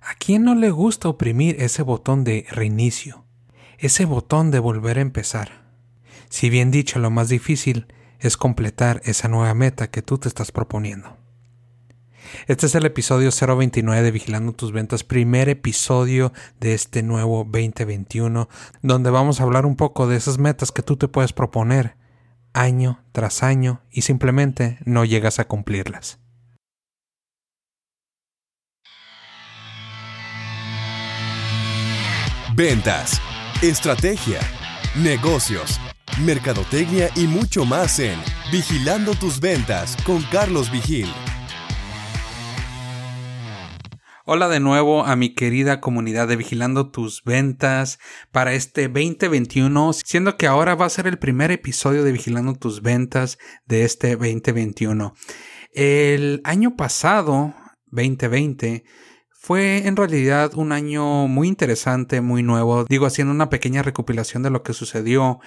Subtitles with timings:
[0.00, 3.24] ¿A quién no le gusta oprimir ese botón de reinicio?
[3.78, 5.68] Ese botón de volver a empezar.
[6.28, 7.86] Si bien dicho, lo más difícil
[8.20, 11.16] es completar esa nueva meta que tú te estás proponiendo.
[12.46, 18.48] Este es el episodio 029 de Vigilando tus ventas, primer episodio de este nuevo 2021,
[18.82, 21.96] donde vamos a hablar un poco de esas metas que tú te puedes proponer
[22.52, 26.18] año tras año y simplemente no llegas a cumplirlas.
[32.58, 33.20] Ventas,
[33.62, 34.40] estrategia,
[35.00, 35.78] negocios,
[36.24, 38.18] mercadotecnia y mucho más en
[38.50, 41.06] Vigilando tus ventas con Carlos Vigil.
[44.24, 48.00] Hola de nuevo a mi querida comunidad de Vigilando tus ventas
[48.32, 52.82] para este 2021, siendo que ahora va a ser el primer episodio de Vigilando tus
[52.82, 55.14] ventas de este 2021.
[55.74, 57.54] El año pasado,
[57.92, 58.82] 2020,
[59.48, 62.84] fue en realidad un año muy interesante, muy nuevo.
[62.84, 65.40] Digo, haciendo una pequeña recopilación de lo que sucedió.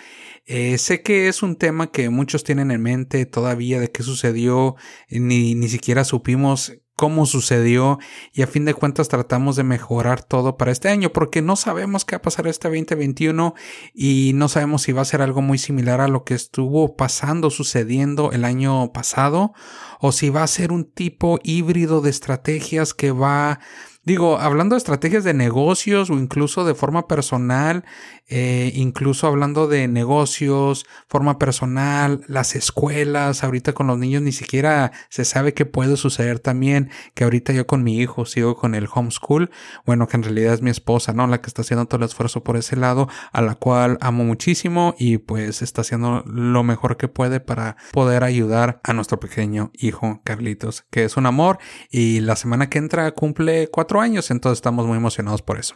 [0.48, 4.76] Eh, sé que es un tema que muchos tienen en mente todavía de qué sucedió.
[5.12, 8.00] Ni, ni siquiera supimos cómo sucedió
[8.32, 12.06] y a fin de cuentas tratamos de mejorar todo para este año porque no sabemos
[12.06, 13.56] qué va a pasar este 2021
[13.94, 17.50] y no sabemos si va a ser algo muy similar a lo que estuvo pasando,
[17.50, 19.54] sucediendo el año pasado
[20.00, 23.60] o si va a ser un tipo híbrido de estrategias que va
[24.04, 27.86] Digo, hablando de estrategias de negocios o incluso de forma personal,
[28.28, 34.92] eh, incluso hablando de negocios, forma personal, las escuelas, ahorita con los niños ni siquiera
[35.10, 38.88] se sabe qué puede suceder también, que ahorita yo con mi hijo sigo con el
[38.92, 39.52] homeschool,
[39.86, 41.28] bueno, que en realidad es mi esposa, ¿no?
[41.28, 44.96] La que está haciendo todo el esfuerzo por ese lado, a la cual amo muchísimo
[44.98, 50.22] y pues está haciendo lo mejor que puede para poder ayudar a nuestro pequeño hijo
[50.24, 51.60] Carlitos, que es un amor
[51.92, 55.76] y la semana que entra cumple cuatro años, entonces estamos muy emocionados por eso.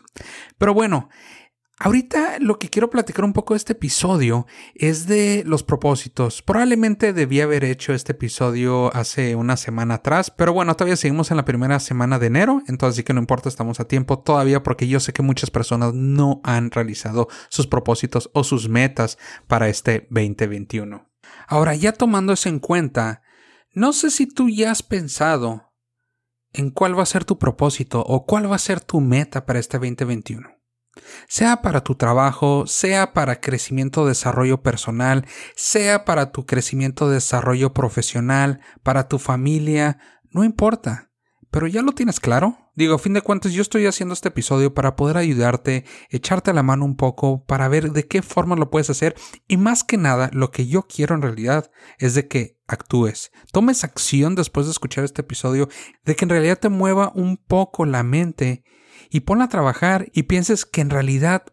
[0.58, 1.10] Pero bueno,
[1.78, 6.42] Ahorita lo que quiero platicar un poco de este episodio es de los propósitos.
[6.42, 11.38] Probablemente debí haber hecho este episodio hace una semana atrás, pero bueno, todavía seguimos en
[11.38, 14.88] la primera semana de enero, entonces sí que no importa, estamos a tiempo todavía porque
[14.88, 19.18] yo sé que muchas personas no han realizado sus propósitos o sus metas
[19.48, 21.10] para este 2021.
[21.46, 23.22] Ahora, ya tomando eso en cuenta,
[23.74, 25.65] no sé si tú ya has pensado
[26.56, 29.60] en cuál va a ser tu propósito o cuál va a ser tu meta para
[29.60, 30.50] este 2021.
[31.28, 38.62] Sea para tu trabajo, sea para crecimiento, desarrollo personal, sea para tu crecimiento, desarrollo profesional,
[38.82, 40.00] para tu familia,
[40.32, 41.12] no importa.
[41.52, 42.65] Pero ya lo tienes claro.
[42.76, 46.62] Digo, a fin de cuentas, yo estoy haciendo este episodio para poder ayudarte, echarte la
[46.62, 49.16] mano un poco, para ver de qué forma lo puedes hacer
[49.48, 53.86] y más que nada, lo que yo quiero en realidad es de que actúes, tomes
[53.86, 55.70] acción después de escuchar este episodio,
[56.04, 58.66] de que en realidad te mueva un poco la mente
[59.10, 61.46] y ponla a trabajar y pienses que en realidad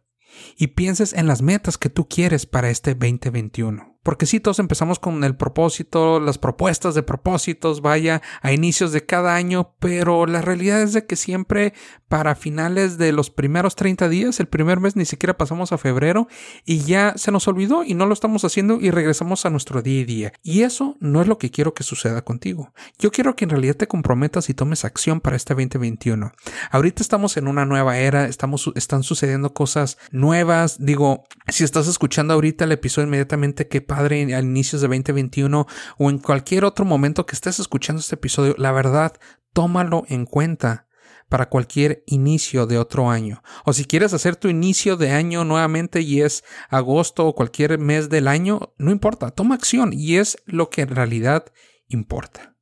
[0.56, 3.91] y pienses en las metas que tú quieres para este 2021.
[4.02, 9.06] Porque si todos empezamos con el propósito, las propuestas de propósitos, vaya, a inicios de
[9.06, 11.72] cada año, pero la realidad es de que siempre
[12.08, 16.28] para finales de los primeros 30 días, el primer mes ni siquiera pasamos a febrero
[16.64, 20.02] y ya se nos olvidó y no lo estamos haciendo y regresamos a nuestro día
[20.02, 20.32] a día.
[20.42, 22.72] Y eso no es lo que quiero que suceda contigo.
[22.98, 26.32] Yo quiero que en realidad te comprometas y tomes acción para este 2021.
[26.70, 30.76] Ahorita estamos en una nueva era, estamos, están sucediendo cosas nuevas.
[30.84, 35.66] Digo, si estás escuchando ahorita el episodio inmediatamente que padre al inicios de 2021
[35.98, 39.12] o en cualquier otro momento que estés escuchando este episodio, la verdad,
[39.53, 40.88] tómalo en cuenta
[41.28, 43.42] para cualquier inicio de otro año.
[43.66, 48.08] O si quieres hacer tu inicio de año nuevamente y es agosto o cualquier mes
[48.08, 51.44] del año, no importa, toma acción y es lo que en realidad
[51.88, 52.56] importa.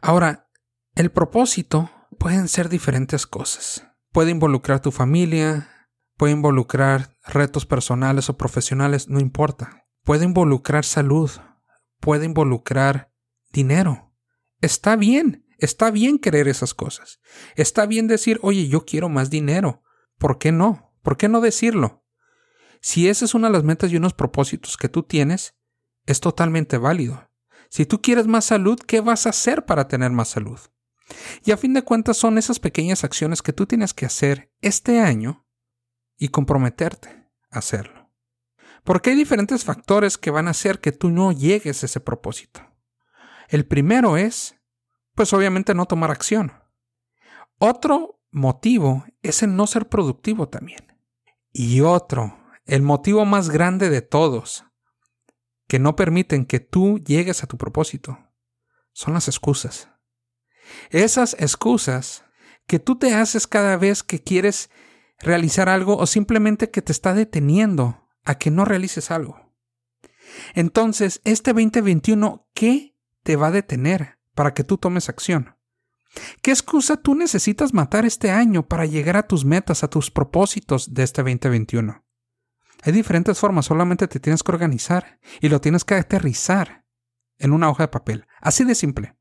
[0.00, 0.48] Ahora,
[0.96, 3.84] el propósito pueden ser diferentes cosas.
[4.12, 5.68] Puede involucrar tu familia,
[6.16, 9.77] puede involucrar retos personales o profesionales, no importa
[10.08, 11.30] puede involucrar salud,
[12.00, 13.12] puede involucrar
[13.52, 14.10] dinero.
[14.62, 17.20] Está bien, está bien querer esas cosas.
[17.56, 19.82] Está bien decir, oye, yo quiero más dinero.
[20.16, 20.94] ¿Por qué no?
[21.02, 22.06] ¿Por qué no decirlo?
[22.80, 25.56] Si esa es una de las metas y unos propósitos que tú tienes,
[26.06, 27.28] es totalmente válido.
[27.68, 30.58] Si tú quieres más salud, ¿qué vas a hacer para tener más salud?
[31.44, 35.00] Y a fin de cuentas son esas pequeñas acciones que tú tienes que hacer este
[35.00, 35.46] año
[36.16, 37.10] y comprometerte
[37.50, 37.97] a hacerlo.
[38.84, 42.60] Porque hay diferentes factores que van a hacer que tú no llegues a ese propósito.
[43.48, 44.56] El primero es,
[45.14, 46.52] pues obviamente no tomar acción.
[47.58, 50.98] Otro motivo es el no ser productivo también.
[51.52, 54.64] Y otro, el motivo más grande de todos,
[55.66, 58.18] que no permiten que tú llegues a tu propósito,
[58.92, 59.90] son las excusas.
[60.90, 62.24] Esas excusas
[62.66, 64.70] que tú te haces cada vez que quieres
[65.18, 69.54] realizar algo o simplemente que te está deteniendo a que no realices algo.
[70.54, 75.56] Entonces, este 2021, ¿qué te va a detener para que tú tomes acción?
[76.42, 80.92] ¿Qué excusa tú necesitas matar este año para llegar a tus metas, a tus propósitos
[80.92, 82.04] de este 2021?
[82.82, 86.84] Hay diferentes formas, solamente te tienes que organizar y lo tienes que aterrizar
[87.38, 88.26] en una hoja de papel.
[88.40, 89.16] Así de simple.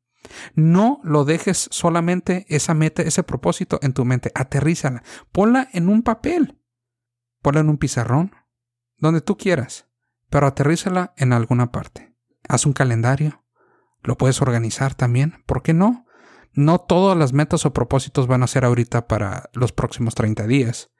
[0.53, 4.31] No lo dejes solamente esa meta, ese propósito en tu mente.
[4.35, 5.03] Aterrízala.
[5.31, 6.59] Ponla en un papel.
[7.41, 8.35] Ponla en un pizarrón.
[8.97, 9.87] Donde tú quieras.
[10.29, 12.13] Pero aterrízala en alguna parte.
[12.47, 13.43] Haz un calendario.
[14.03, 15.43] Lo puedes organizar también.
[15.45, 16.05] ¿Por qué no?
[16.53, 20.91] No todas las metas o propósitos van a ser ahorita para los próximos 30 días.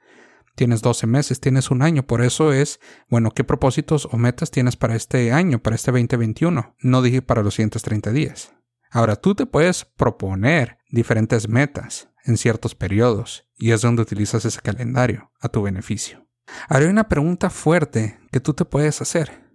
[0.55, 2.05] Tienes 12 meses, tienes un año.
[2.05, 2.79] Por eso es,
[3.09, 6.75] bueno, ¿qué propósitos o metas tienes para este año, para este 2021?
[6.79, 8.53] No dije para los siguientes 30 días.
[8.91, 14.61] Ahora tú te puedes proponer diferentes metas en ciertos periodos y es donde utilizas ese
[14.61, 16.26] calendario a tu beneficio.
[16.69, 19.45] Hay una pregunta fuerte que tú te puedes hacer.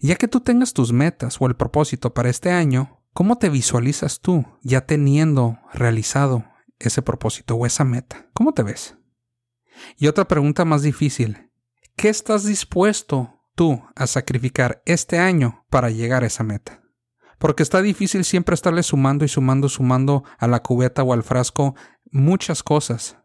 [0.00, 4.20] Ya que tú tengas tus metas o el propósito para este año, ¿cómo te visualizas
[4.20, 6.44] tú ya teniendo realizado
[6.78, 8.28] ese propósito o esa meta?
[8.32, 8.96] ¿Cómo te ves?
[9.96, 11.50] Y otra pregunta más difícil.
[11.96, 16.80] ¿Qué estás dispuesto tú a sacrificar este año para llegar a esa meta?
[17.40, 21.74] porque está difícil siempre estarle sumando y sumando, sumando a la cubeta o al frasco
[22.12, 23.16] muchas cosas.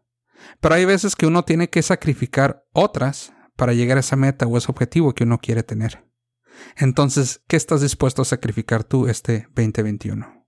[0.60, 4.56] Pero hay veces que uno tiene que sacrificar otras para llegar a esa meta o
[4.56, 6.04] ese objetivo que uno quiere tener.
[6.76, 10.46] Entonces, ¿qué estás dispuesto a sacrificar tú este 2021?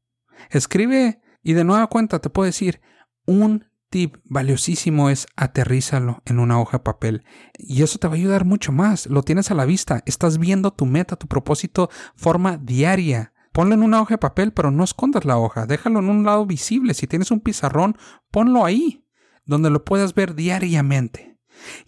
[0.51, 2.81] Escribe y de nueva cuenta te puedo decir,
[3.27, 7.25] un tip valiosísimo es aterrízalo en una hoja de papel
[7.57, 9.07] y eso te va a ayudar mucho más.
[9.07, 13.33] Lo tienes a la vista, estás viendo tu meta, tu propósito forma diaria.
[13.53, 15.67] Ponlo en una hoja de papel, pero no escondas la hoja.
[15.67, 16.95] Déjalo en un lado visible.
[16.95, 17.97] Si tienes un pizarrón,
[18.31, 19.05] ponlo ahí,
[19.49, 21.37] donde lo puedas ver diariamente.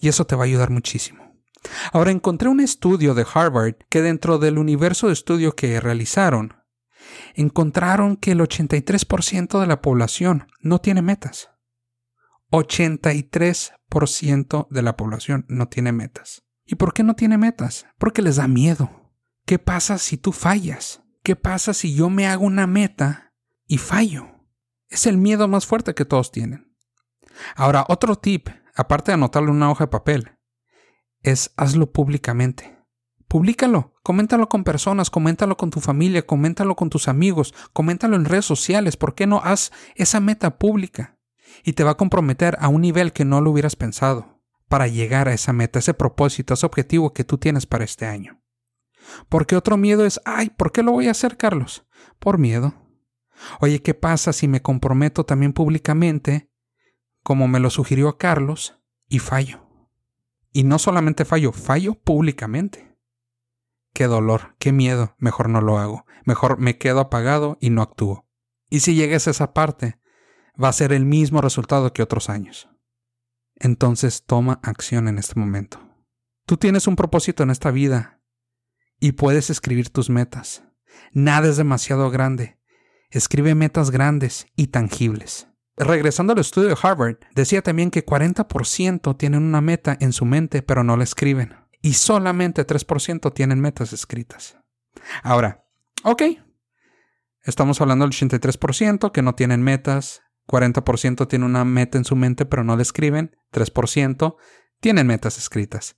[0.01, 1.37] Y eso te va a ayudar muchísimo.
[1.93, 6.57] Ahora encontré un estudio de Harvard que dentro del universo de estudio que realizaron,
[7.35, 11.51] encontraron que el 83% de la población no tiene metas.
[12.51, 16.43] 83% de la población no tiene metas.
[16.65, 17.85] ¿Y por qué no tiene metas?
[17.99, 19.13] Porque les da miedo.
[19.45, 21.03] ¿Qué pasa si tú fallas?
[21.23, 23.35] ¿Qué pasa si yo me hago una meta
[23.67, 24.47] y fallo?
[24.89, 26.70] Es el miedo más fuerte que todos tienen.
[27.57, 30.33] Ahora, otro tip, aparte de anotarlo en una hoja de papel,
[31.23, 32.79] es hazlo públicamente.
[33.29, 38.45] Publícalo, coméntalo con personas, coméntalo con tu familia, coméntalo con tus amigos, coméntalo en redes
[38.45, 38.97] sociales.
[38.97, 41.19] ¿Por qué no haz esa meta pública?
[41.63, 45.29] Y te va a comprometer a un nivel que no lo hubieras pensado para llegar
[45.29, 48.43] a esa meta, ese propósito, ese objetivo que tú tienes para este año.
[49.29, 51.87] Porque otro miedo es, ay, ¿por qué lo voy a hacer, Carlos?
[52.19, 52.75] Por miedo.
[53.61, 56.50] Oye, ¿qué pasa si me comprometo también públicamente,
[57.31, 59.65] como me lo sugirió Carlos, y fallo?
[60.51, 62.99] Y no solamente fallo, fallo públicamente.
[63.95, 68.27] Qué dolor, qué miedo, mejor no lo hago, mejor me quedo apagado y no actúo.
[68.69, 70.01] Y si llegues a esa parte,
[70.61, 72.69] va a ser el mismo resultado que otros años.
[73.55, 75.79] Entonces toma acción en este momento.
[76.47, 78.21] Tú tienes un propósito en esta vida
[78.99, 80.65] y puedes escribir tus metas.
[81.13, 82.59] Nada es demasiado grande.
[83.09, 85.47] Escribe metas grandes y tangibles.
[85.83, 90.61] Regresando al estudio de Harvard, decía también que 40% tienen una meta en su mente
[90.61, 91.55] pero no la escriben.
[91.81, 94.59] Y solamente 3% tienen metas escritas.
[95.23, 95.65] Ahora,
[96.05, 96.23] ok.
[97.45, 102.45] Estamos hablando del 83% que no tienen metas, 40% tienen una meta en su mente
[102.45, 104.37] pero no la escriben, 3%
[104.81, 105.97] tienen metas escritas.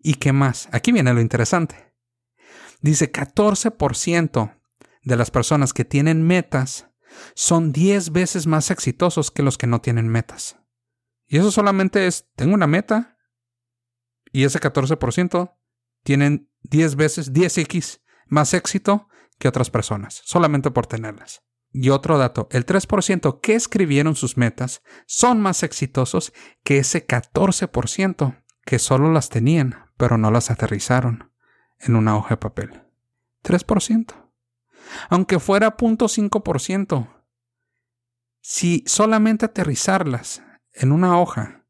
[0.00, 0.68] ¿Y qué más?
[0.70, 1.94] Aquí viene lo interesante.
[2.82, 4.60] Dice 14%
[5.02, 6.90] de las personas que tienen metas
[7.34, 10.56] son 10 veces más exitosos que los que no tienen metas.
[11.26, 13.18] Y eso solamente es, tengo una meta
[14.32, 15.54] y ese 14%
[16.02, 21.42] tienen 10 veces, 10x más éxito que otras personas, solamente por tenerlas.
[21.72, 28.44] Y otro dato, el 3% que escribieron sus metas son más exitosos que ese 14%
[28.64, 31.32] que solo las tenían, pero no las aterrizaron
[31.80, 32.82] en una hoja de papel.
[33.42, 34.23] 3%.
[35.08, 37.08] Aunque fuera 0.5%.
[38.40, 41.64] Si solamente aterrizarlas en una hoja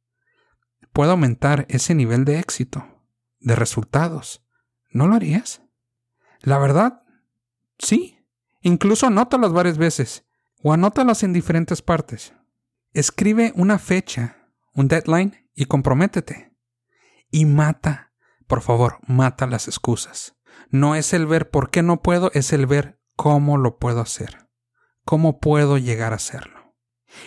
[0.92, 3.02] puede aumentar ese nivel de éxito,
[3.40, 4.44] de resultados,
[4.90, 5.62] ¿no lo harías?
[6.40, 7.02] La verdad,
[7.78, 8.18] sí.
[8.60, 10.24] Incluso anótalas varias veces
[10.62, 12.34] o anótalas en diferentes partes.
[12.92, 16.56] Escribe una fecha, un deadline y comprométete.
[17.30, 18.14] Y mata
[18.46, 20.36] por favor, mata las excusas.
[20.70, 24.48] No es el ver por qué no puedo, es el ver cómo lo puedo hacer.
[25.04, 26.74] ¿Cómo puedo llegar a hacerlo?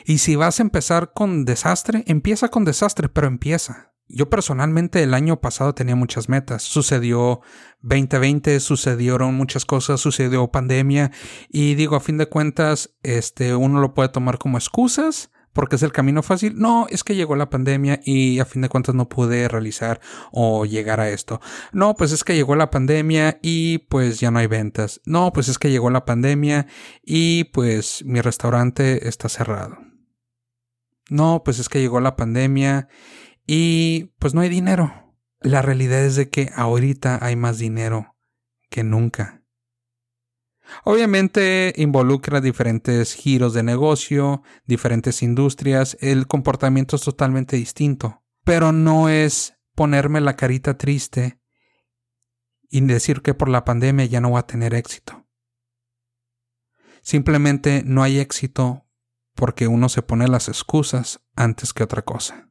[0.06, 3.94] Y si vas a empezar con desastre, empieza con desastre, pero empieza.
[4.10, 6.64] Yo personalmente el año pasado tenía muchas metas.
[6.64, 7.42] Sucedió
[7.82, 11.12] 2020, sucedieron muchas cosas, sucedió pandemia
[11.50, 15.82] y digo, a fin de cuentas, este uno lo puede tomar como excusas porque es
[15.82, 16.54] el camino fácil.
[16.56, 20.00] No, es que llegó la pandemia y a fin de cuentas no pude realizar
[20.32, 21.42] o llegar a esto.
[21.72, 25.02] No, pues es que llegó la pandemia y pues ya no hay ventas.
[25.06, 26.68] No, pues es que llegó la pandemia
[27.02, 29.80] y pues mi restaurante está cerrado.
[31.10, 32.88] No, pues es que llegó la pandemia
[33.48, 35.16] y pues no hay dinero.
[35.42, 38.16] La realidad es de que ahorita hay más dinero
[38.70, 39.37] que nunca.
[40.84, 49.10] Obviamente involucra diferentes giros de negocio, diferentes industrias, el comportamiento es totalmente distinto, pero no
[49.10, 51.40] es ponerme la carita triste
[52.70, 55.26] y decir que por la pandemia ya no va a tener éxito.
[57.02, 58.86] Simplemente no hay éxito
[59.34, 62.50] porque uno se pone las excusas antes que otra cosa.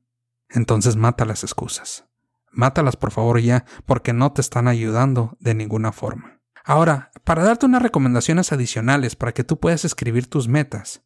[0.49, 2.06] Entonces mata las excusas.
[2.52, 6.35] Mátalas por favor ya, porque no te están ayudando de ninguna forma.
[6.68, 11.04] Ahora, para darte unas recomendaciones adicionales para que tú puedas escribir tus metas.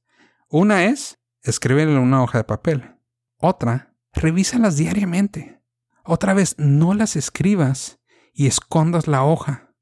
[0.48, 2.96] Una es, escríbelo en una hoja de papel.
[3.36, 5.60] Otra, revísalas diariamente.
[6.02, 8.00] Otra vez, no las escribas
[8.32, 9.74] y escondas la hoja.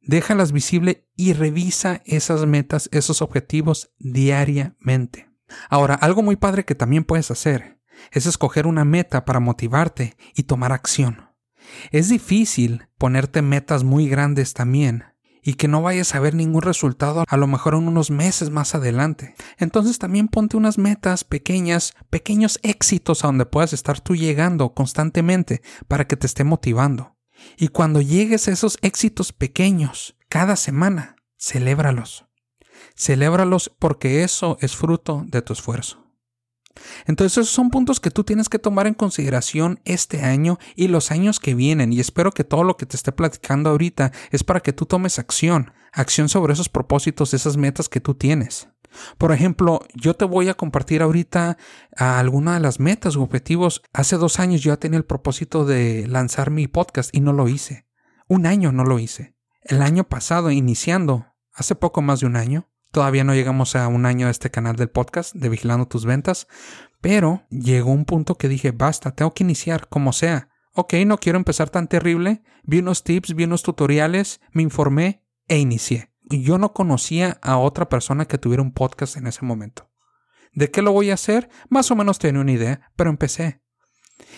[0.00, 5.32] Déjalas visible y revisa esas metas, esos objetivos diariamente.
[5.68, 7.80] Ahora, algo muy padre que también puedes hacer
[8.12, 11.27] es escoger una meta para motivarte y tomar acción.
[11.90, 15.04] Es difícil ponerte metas muy grandes también
[15.42, 18.74] y que no vayas a ver ningún resultado a lo mejor en unos meses más
[18.74, 19.34] adelante.
[19.56, 25.62] Entonces también ponte unas metas pequeñas, pequeños éxitos a donde puedas estar tú llegando constantemente
[25.86, 27.16] para que te esté motivando.
[27.56, 32.26] Y cuando llegues a esos éxitos pequeños, cada semana, celébralos.
[32.96, 36.07] Celébralos porque eso es fruto de tu esfuerzo.
[37.06, 41.10] Entonces esos son puntos que tú tienes que tomar en consideración este año y los
[41.10, 44.60] años que vienen y espero que todo lo que te esté platicando ahorita es para
[44.60, 48.68] que tú tomes acción, acción sobre esos propósitos, esas metas que tú tienes.
[49.18, 51.58] Por ejemplo, yo te voy a compartir ahorita
[51.96, 53.82] alguna de las metas o objetivos.
[53.92, 57.48] Hace dos años yo ya tenía el propósito de lanzar mi podcast y no lo
[57.48, 57.86] hice.
[58.28, 59.34] Un año no lo hice.
[59.62, 64.06] El año pasado, iniciando, hace poco más de un año, Todavía no llegamos a un
[64.06, 66.46] año de este canal del podcast de Vigilando tus ventas,
[67.00, 70.48] pero llegó un punto que dije, basta, tengo que iniciar como sea.
[70.74, 72.42] Ok, no quiero empezar tan terrible.
[72.62, 76.12] Vi unos tips, vi unos tutoriales, me informé e inicié.
[76.30, 79.90] Yo no conocía a otra persona que tuviera un podcast en ese momento.
[80.52, 81.48] ¿De qué lo voy a hacer?
[81.68, 83.62] Más o menos tenía una idea, pero empecé.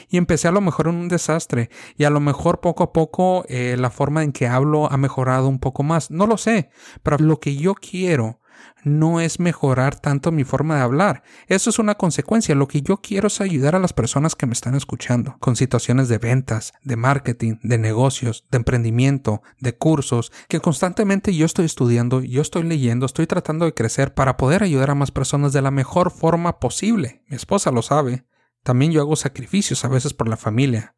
[0.08, 3.44] Y empecé a lo mejor en un desastre y a lo mejor poco a poco
[3.48, 6.10] eh, la forma en que hablo ha mejorado un poco más.
[6.10, 6.70] No lo sé,
[7.02, 8.40] pero lo que yo quiero
[8.84, 11.22] no es mejorar tanto mi forma de hablar.
[11.46, 12.54] Eso es una consecuencia.
[12.54, 16.08] Lo que yo quiero es ayudar a las personas que me están escuchando con situaciones
[16.08, 22.22] de ventas, de marketing, de negocios, de emprendimiento, de cursos, que constantemente yo estoy estudiando,
[22.22, 25.70] yo estoy leyendo, estoy tratando de crecer para poder ayudar a más personas de la
[25.70, 27.22] mejor forma posible.
[27.28, 28.24] Mi esposa lo sabe.
[28.62, 30.94] También yo hago sacrificios a veces por la familia,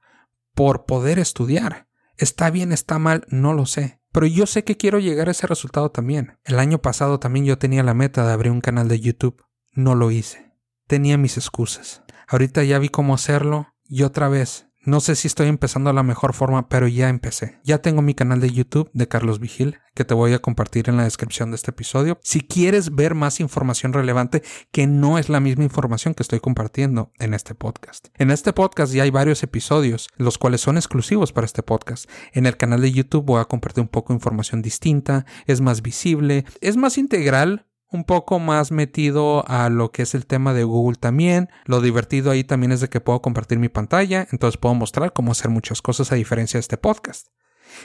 [0.55, 1.89] por poder estudiar.
[2.17, 4.01] Está bien, está mal, no lo sé.
[4.13, 6.39] Pero yo sé que quiero llegar a ese resultado también.
[6.45, 9.43] El año pasado también yo tenía la meta de abrir un canal de YouTube.
[9.73, 10.55] No lo hice.
[10.87, 12.03] Tenía mis excusas.
[12.29, 16.35] Ahorita ya vi cómo hacerlo y otra vez no sé si estoy empezando la mejor
[16.35, 17.61] forma, pero ya empecé.
[17.65, 20.97] Ya tengo mi canal de YouTube de Carlos Vigil, que te voy a compartir en
[20.97, 22.19] la descripción de este episodio.
[22.23, 27.13] Si quieres ver más información relevante, que no es la misma información que estoy compartiendo
[27.19, 28.09] en este podcast.
[28.17, 32.11] En este podcast ya hay varios episodios, los cuales son exclusivos para este podcast.
[32.33, 35.83] En el canal de YouTube voy a compartir un poco de información distinta, es más
[35.83, 40.65] visible, es más integral un poco más metido a lo que es el tema de
[40.65, 41.49] Google también.
[41.65, 45.33] Lo divertido ahí también es de que puedo compartir mi pantalla, entonces puedo mostrar cómo
[45.33, 47.29] hacer muchas cosas a diferencia de este podcast.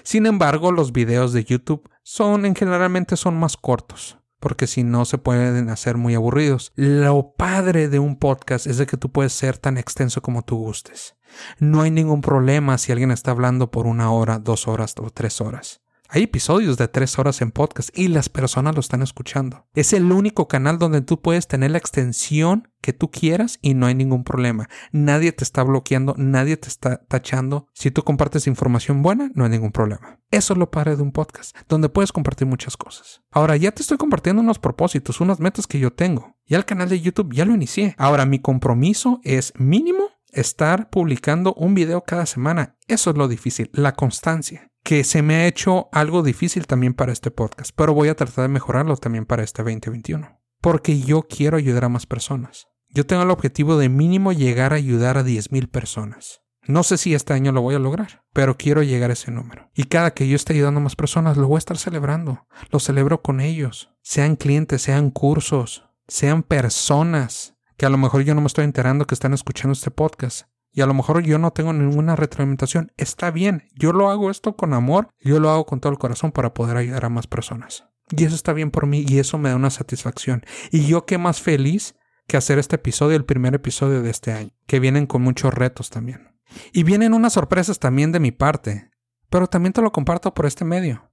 [0.03, 5.05] Sin embargo, los videos de YouTube son en generalmente son más cortos, porque si no
[5.05, 6.71] se pueden hacer muy aburridos.
[6.75, 10.57] Lo padre de un podcast es de que tú puedes ser tan extenso como tú
[10.57, 11.15] gustes.
[11.59, 15.41] No hay ningún problema si alguien está hablando por una hora, dos horas o tres
[15.41, 15.81] horas.
[16.09, 19.67] Hay episodios de tres horas en podcast y las personas lo están escuchando.
[19.73, 23.87] Es el único canal donde tú puedes tener la extensión que tú quieras y no
[23.87, 24.69] hay ningún problema.
[24.93, 27.67] Nadie te está bloqueando, nadie te está tachando.
[27.73, 30.21] Si tú compartes información buena, no hay ningún problema.
[30.31, 33.21] Eso es lo padre de un podcast, donde puedes compartir muchas cosas.
[33.29, 36.37] Ahora ya te estoy compartiendo unos propósitos, unas metas que yo tengo.
[36.45, 37.95] Ya el canal de YouTube ya lo inicié.
[37.97, 42.77] Ahora mi compromiso es mínimo estar publicando un video cada semana.
[42.87, 47.11] Eso es lo difícil, la constancia que se me ha hecho algo difícil también para
[47.11, 50.39] este podcast, pero voy a tratar de mejorarlo también para este 2021.
[50.61, 52.67] porque yo quiero ayudar a más personas.
[52.87, 56.41] Yo tengo el objetivo de mínimo llegar a ayudar a 10.000 personas.
[56.65, 59.69] No sé si este año lo voy a lograr, pero quiero llegar a ese número.
[59.75, 62.47] Y cada que yo esté ayudando a más personas, lo voy a estar celebrando.
[62.71, 63.91] Lo celebro con ellos.
[64.03, 69.05] Sean clientes, sean cursos, sean personas que a lo mejor yo no me estoy enterando
[69.05, 70.47] que están escuchando este podcast.
[70.71, 72.91] Y a lo mejor yo no tengo ninguna retroalimentación.
[72.97, 76.31] Está bien, yo lo hago esto con amor, yo lo hago con todo el corazón
[76.31, 77.85] para poder ayudar a más personas.
[78.09, 80.43] Y eso está bien por mí y eso me da una satisfacción.
[80.71, 81.95] Y yo qué más feliz
[82.27, 85.89] que hacer este episodio, el primer episodio de este año, que vienen con muchos retos
[85.89, 86.35] también.
[86.71, 88.91] Y vienen unas sorpresas también de mi parte,
[89.29, 91.11] pero también te lo comparto por este medio.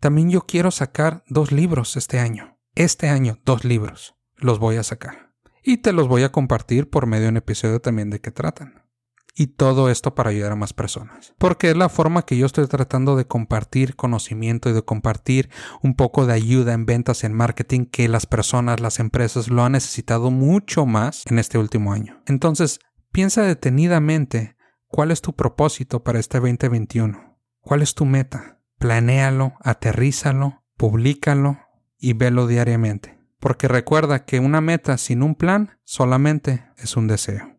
[0.00, 2.58] También yo quiero sacar dos libros este año.
[2.74, 4.16] Este año, dos libros.
[4.36, 5.32] Los voy a sacar.
[5.62, 8.83] Y te los voy a compartir por medio de un episodio también de qué tratan.
[9.36, 11.34] Y todo esto para ayudar a más personas.
[11.38, 15.50] Porque es la forma que yo estoy tratando de compartir conocimiento y de compartir
[15.82, 19.72] un poco de ayuda en ventas, en marketing, que las personas, las empresas lo han
[19.72, 22.22] necesitado mucho más en este último año.
[22.26, 22.78] Entonces,
[23.10, 27.38] piensa detenidamente cuál es tu propósito para este 2021.
[27.60, 28.60] ¿Cuál es tu meta?
[28.78, 31.58] Planéalo, aterrízalo, publícalo
[31.98, 33.18] y velo diariamente.
[33.40, 37.53] Porque recuerda que una meta sin un plan solamente es un deseo.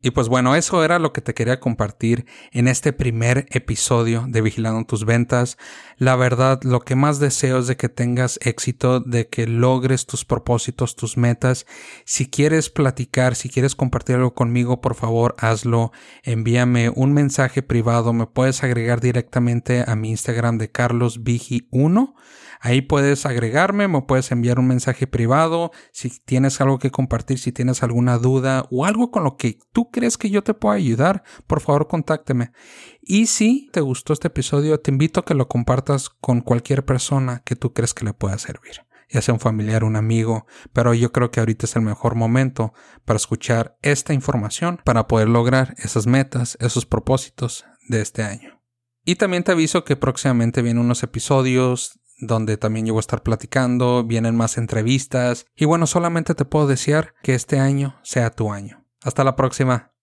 [0.00, 4.42] Y pues bueno, eso era lo que te quería compartir en este primer episodio de
[4.42, 5.58] Vigilando tus ventas.
[5.96, 10.24] La verdad, lo que más deseo es de que tengas éxito, de que logres tus
[10.24, 11.66] propósitos, tus metas.
[12.04, 15.90] Si quieres platicar, si quieres compartir algo conmigo, por favor, hazlo.
[16.22, 18.12] Envíame un mensaje privado.
[18.12, 22.14] Me puedes agregar directamente a mi Instagram de carlosvigi1
[22.60, 27.52] Ahí puedes agregarme, me puedes enviar un mensaje privado, si tienes algo que compartir, si
[27.52, 31.22] tienes alguna duda o algo con lo que tú crees que yo te pueda ayudar,
[31.46, 32.52] por favor contácteme.
[33.00, 37.42] Y si te gustó este episodio, te invito a que lo compartas con cualquier persona
[37.44, 41.12] que tú crees que le pueda servir ya sea un familiar, un amigo, pero yo
[41.12, 42.74] creo que ahorita es el mejor momento
[43.04, 48.60] para escuchar esta información para poder lograr esas metas, esos propósitos de este año.
[49.04, 53.22] Y también te aviso que próximamente vienen unos episodios donde también yo voy a estar
[53.22, 58.52] platicando, vienen más entrevistas y bueno, solamente te puedo desear que este año sea tu
[58.52, 58.84] año.
[59.02, 59.92] Hasta la próxima.